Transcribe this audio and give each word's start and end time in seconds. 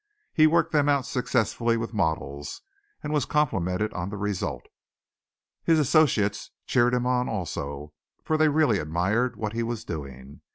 He 0.33 0.47
worked 0.47 0.71
them 0.71 0.89
out 0.89 1.05
successfully 1.05 1.77
with 1.77 1.93
models 1.93 2.63
and 3.03 3.13
was 3.13 3.25
complimented 3.25 3.93
on 3.93 4.09
the 4.09 4.17
result. 4.17 4.65
His 5.63 5.77
associates 5.77 6.49
cheered 6.65 6.95
him 6.95 7.05
on 7.05 7.29
also, 7.29 7.93
for 8.23 8.35
they 8.35 8.49
really 8.49 8.79
admired 8.79 9.35
what 9.35 9.53
he 9.53 9.61
was 9.61 9.85
doing. 9.85 10.41